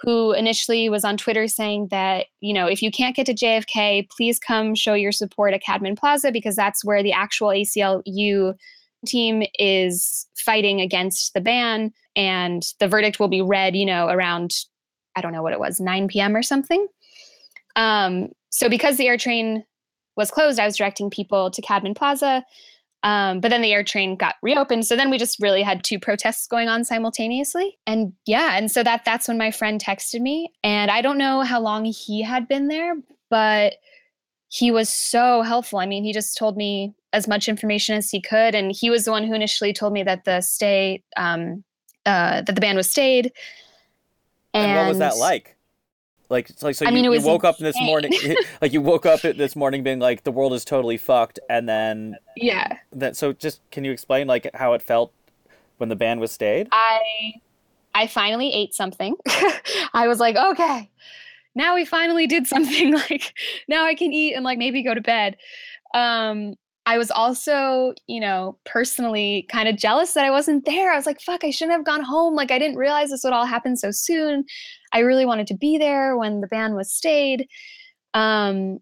[0.00, 4.08] who initially was on Twitter saying that, you know, if you can't get to JFK,
[4.10, 8.54] please come show your support at Cadman Plaza because that's where the actual ACLU
[9.06, 11.92] team is fighting against the ban.
[12.14, 14.54] And the verdict will be read, you know, around,
[15.16, 16.36] I don't know what it was, 9 p.m.
[16.36, 16.86] or something.
[17.74, 19.64] Um, so because the AirTrain
[20.16, 22.44] was closed, I was directing people to Cadman Plaza.
[23.04, 24.86] Um, but then the AirTrain got reopened.
[24.86, 27.78] So then we just really had two protests going on simultaneously.
[27.86, 30.52] And yeah, and so that that's when my friend texted me.
[30.64, 32.96] And I don't know how long he had been there,
[33.30, 33.74] but
[34.48, 35.78] he was so helpful.
[35.78, 38.54] I mean, he just told me as much information as he could.
[38.54, 41.62] And he was the one who initially told me that the stay um,
[42.04, 43.32] uh, that the band was stayed.
[44.54, 45.57] And, what was that like?
[46.28, 48.12] Like, it's like so I you, mean, you woke up this morning,
[48.60, 52.16] like you woke up this morning being like the world is totally fucked, and then
[52.36, 52.78] Yeah.
[52.92, 53.16] that.
[53.16, 55.12] So just can you explain like how it felt
[55.78, 56.68] when the band was stayed?
[56.70, 57.00] I
[57.94, 59.16] I finally ate something.
[59.94, 60.90] I was like, okay,
[61.54, 62.92] now we finally did something.
[63.10, 63.32] Like
[63.68, 65.36] now I can eat and like maybe go to bed.
[65.94, 66.54] Um,
[66.88, 70.90] I was also, you know, personally kind of jealous that I wasn't there.
[70.90, 72.34] I was like, fuck, I shouldn't have gone home.
[72.34, 74.46] Like I didn't realize this would all happen so soon.
[74.94, 77.46] I really wanted to be there when the band was stayed.
[78.14, 78.78] Um,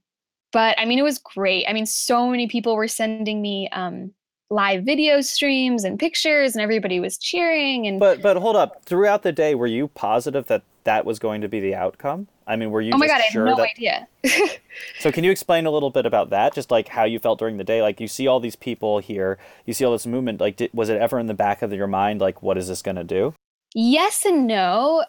[0.52, 1.66] but I mean, it was great.
[1.68, 4.12] I mean, so many people were sending me um,
[4.50, 7.88] live video streams and pictures, and everybody was cheering.
[7.88, 11.42] And But but hold up, throughout the day, were you positive that that was going
[11.42, 12.26] to be the outcome?
[12.46, 13.70] I mean, were you oh my god, I sure had no that?
[13.70, 14.08] idea.
[15.00, 16.54] So can you explain a little bit about that?
[16.54, 17.80] Just like how you felt during the day.
[17.80, 20.38] Like you see all these people here, you see all this movement.
[20.38, 22.82] Like, did, was it ever in the back of your mind, like, what is this
[22.82, 23.34] going to do?
[23.76, 25.04] yes and no.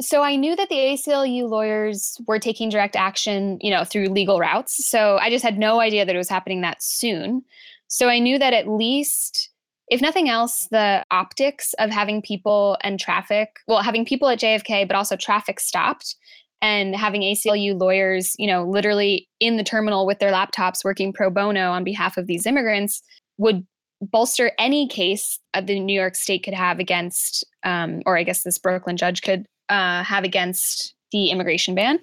[0.00, 4.38] So I knew that the ACLU lawyers were taking direct action, you know, through legal
[4.38, 4.88] routes.
[4.88, 7.42] So I just had no idea that it was happening that soon.
[7.88, 9.47] So I knew that at least,
[9.90, 14.86] if nothing else, the optics of having people and traffic, well, having people at JFK,
[14.86, 16.16] but also traffic stopped
[16.60, 21.30] and having ACLU lawyers, you know, literally in the terminal with their laptops working pro
[21.30, 23.02] bono on behalf of these immigrants
[23.38, 23.66] would
[24.00, 28.42] bolster any case that the New York State could have against, um, or I guess
[28.42, 31.98] this Brooklyn judge could uh, have against the immigration ban.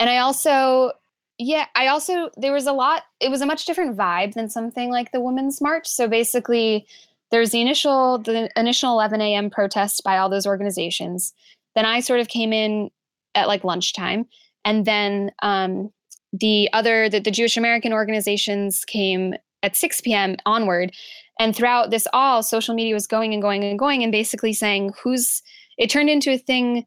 [0.00, 0.92] And I also,
[1.38, 4.90] yeah, I also, there was a lot, it was a much different vibe than something
[4.90, 5.86] like the Women's March.
[5.86, 6.86] So basically,
[7.30, 9.48] there's the initial, the initial 11 a.m.
[9.48, 11.32] protest by all those organizations.
[11.76, 12.90] Then I sort of came in
[13.36, 14.26] at like lunchtime.
[14.64, 15.92] And then um,
[16.32, 20.36] the other, the, the Jewish American organizations came at 6 p.m.
[20.44, 20.92] onward.
[21.38, 24.92] And throughout this all, social media was going and going and going and basically saying
[25.00, 25.42] who's,
[25.76, 26.84] it turned into a thing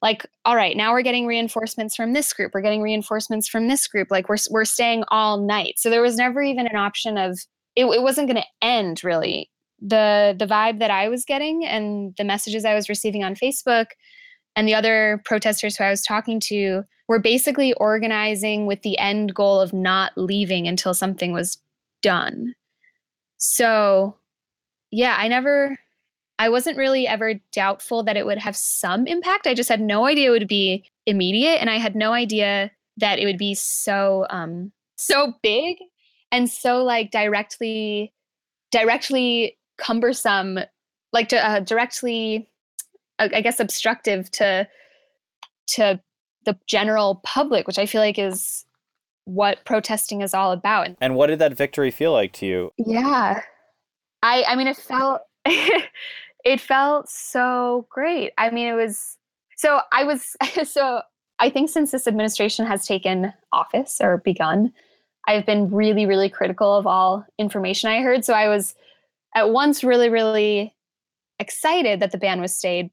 [0.00, 2.52] like, all right, now we're getting reinforcements from this group.
[2.54, 4.08] We're getting reinforcements from this group.
[4.10, 5.74] Like we're, we're staying all night.
[5.78, 7.38] So there was never even an option of,
[7.74, 9.50] it, it wasn't going to end really.
[9.80, 13.86] The, the vibe that I was getting and the messages I was receiving on Facebook
[14.56, 19.34] and the other protesters who I was talking to were basically organizing with the end
[19.34, 21.58] goal of not leaving until something was
[22.02, 22.54] done.
[23.36, 24.16] So,
[24.90, 25.78] yeah, I never,
[26.38, 29.46] I wasn't really ever doubtful that it would have some impact.
[29.46, 33.18] I just had no idea it would be immediate, and I had no idea that
[33.18, 35.78] it would be so, um, so big
[36.30, 38.12] and so like directly,
[38.70, 40.58] directly cumbersome,
[41.12, 42.48] like uh, directly,
[43.18, 44.68] I guess, obstructive to
[45.68, 46.00] to
[46.44, 48.64] the general public, which I feel like is
[49.24, 50.88] what protesting is all about.
[51.00, 52.72] And what did that victory feel like to you?
[52.78, 53.42] Yeah.
[54.22, 55.22] I I mean it felt
[56.48, 58.32] it felt so great.
[58.38, 59.18] I mean it was
[59.56, 60.34] so I was
[60.64, 61.02] so
[61.38, 64.72] I think since this administration has taken office or begun,
[65.28, 68.24] I've been really really critical of all information I heard.
[68.24, 68.74] So I was
[69.34, 70.74] at once really really
[71.38, 72.90] excited that the ban was stayed,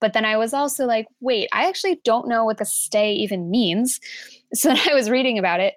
[0.00, 3.50] but then I was also like, wait, I actually don't know what the stay even
[3.50, 4.00] means.
[4.54, 5.74] So then I was reading about it.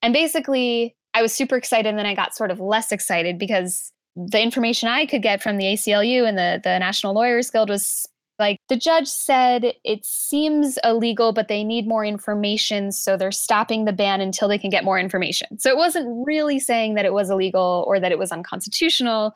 [0.00, 1.88] And basically, I was super excited.
[1.88, 5.56] And then I got sort of less excited because the information I could get from
[5.56, 8.06] the ACLU and the the National Lawyers Guild was
[8.38, 13.84] like the judge said it seems illegal but they need more information so they're stopping
[13.84, 15.58] the ban until they can get more information.
[15.58, 19.32] So it wasn't really saying that it was illegal or that it was unconstitutional.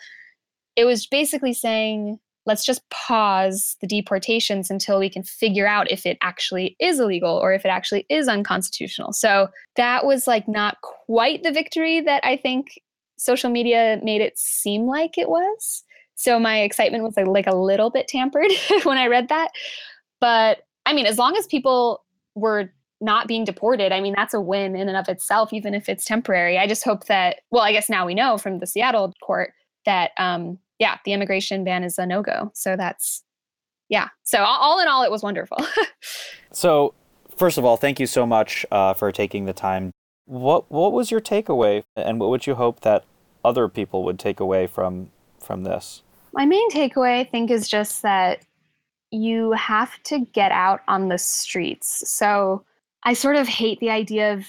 [0.77, 6.07] It was basically saying let's just pause the deportations until we can figure out if
[6.07, 9.13] it actually is illegal or if it actually is unconstitutional.
[9.13, 12.81] So that was like not quite the victory that I think
[13.19, 15.85] social media made it seem like it was.
[16.15, 18.51] So my excitement was like, like a little bit tampered
[18.85, 19.51] when I read that.
[20.21, 22.05] But I mean, as long as people
[22.35, 25.89] were not being deported, I mean, that's a win in and of itself, even if
[25.89, 26.59] it's temporary.
[26.59, 29.53] I just hope that, well, I guess now we know from the Seattle court
[29.85, 32.51] that um, yeah, the immigration ban is a no go.
[32.55, 33.23] So that's,
[33.89, 34.09] yeah.
[34.25, 35.59] So all in all, it was wonderful.
[36.53, 36.95] so,
[37.37, 39.93] first of all, thank you so much uh, for taking the time.
[40.29, 43.05] What what was your takeaway, and what would you hope that
[43.43, 45.11] other people would take away from
[45.41, 46.03] from this?
[46.35, 48.45] My main takeaway, I think, is just that
[49.11, 52.09] you have to get out on the streets.
[52.11, 52.63] So
[53.05, 54.45] I sort of hate the idea of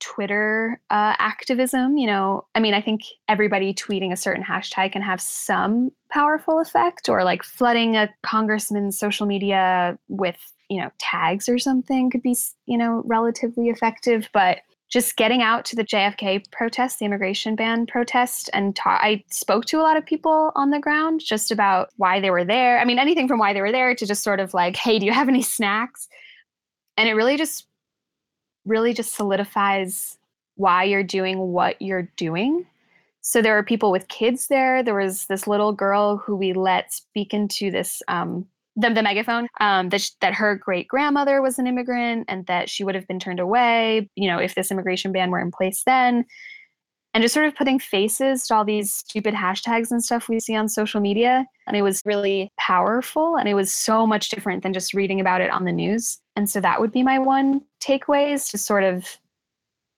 [0.00, 1.98] Twitter uh, activism.
[1.98, 6.58] You know, I mean, I think everybody tweeting a certain hashtag can have some powerful
[6.58, 10.38] effect, or like flooding a congressman's social media with,
[10.70, 12.34] you know, tags or something could be,
[12.64, 14.30] you know, relatively effective.
[14.32, 14.60] But
[14.92, 19.64] just getting out to the JFK protest, the immigration ban protest, and ta- I spoke
[19.66, 22.78] to a lot of people on the ground just about why they were there.
[22.78, 25.06] I mean, anything from why they were there to just sort of like, hey, do
[25.06, 26.08] you have any snacks?
[26.98, 27.66] And it really just
[28.66, 30.18] really just solidifies
[30.56, 32.66] why you're doing what you're doing.
[33.22, 34.82] So there were people with kids there.
[34.82, 38.46] There was this little girl who we let speak into this um,
[38.76, 42.84] the, the megaphone um, that that her great grandmother was an immigrant and that she
[42.84, 46.24] would have been turned away, you know, if this immigration ban were in place then.
[47.14, 50.56] And just sort of putting faces to all these stupid hashtags and stuff we see
[50.56, 51.44] on social media.
[51.66, 53.36] And it was really powerful.
[53.36, 56.18] And it was so much different than just reading about it on the news.
[56.36, 59.18] And so that would be my one takeaway is to sort of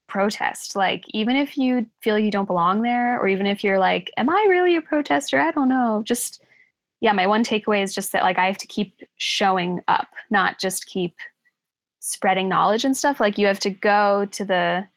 [0.09, 0.75] protest.
[0.75, 4.29] Like, even if you feel you don't belong there, or even if you're like, am
[4.29, 5.39] I really a protester?
[5.39, 6.03] I don't know.
[6.05, 6.43] Just,
[7.05, 10.59] yeah, my one takeaway is just that, like, I have to keep showing up, not
[10.59, 11.15] just keep
[12.01, 13.21] spreading knowledge and stuff.
[13.21, 14.89] Like, you have to go to the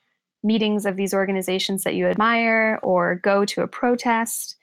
[0.41, 4.55] meetings of these organizations that you admire, or go to a protest,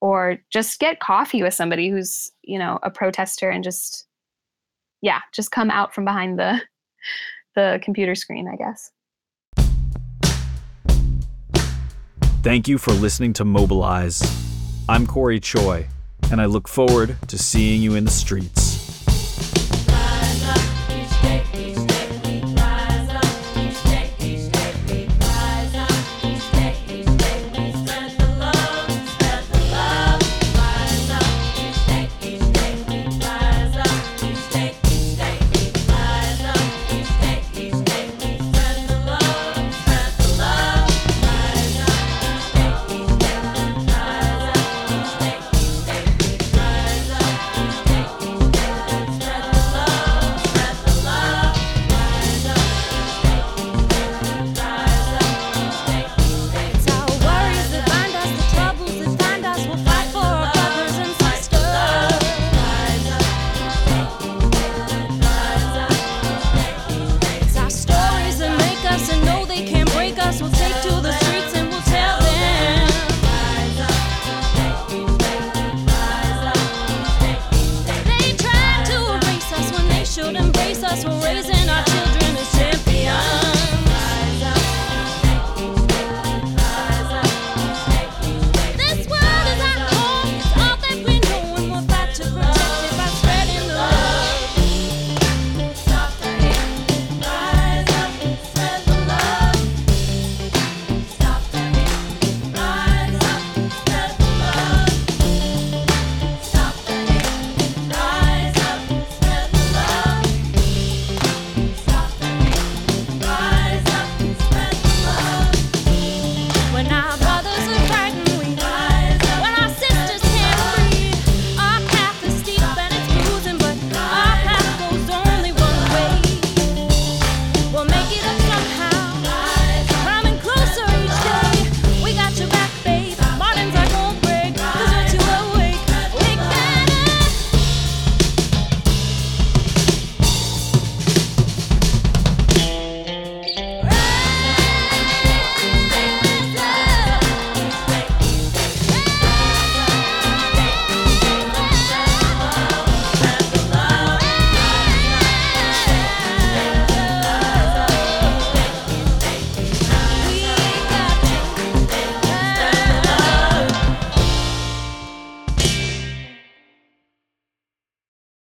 [0.00, 4.06] or just get coffee with somebody who's, you know, a protester and just
[5.02, 6.62] yeah, just come out from behind the
[7.54, 8.90] the computer screen, I guess.
[12.42, 14.22] Thank you for listening to Mobilize.
[14.88, 15.88] I'm Corey Choi,
[16.30, 18.65] and I look forward to seeing you in the streets.